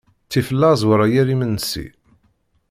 Ttif 0.25 0.47
laẓ 0.59 0.81
wala 0.87 1.05
yir 1.13 1.27
imensi. 1.33 1.85